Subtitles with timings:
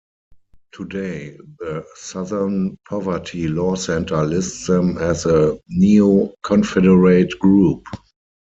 [0.71, 7.85] Today, the Southern Poverty Law Center lists them as a Neo-Confederate group.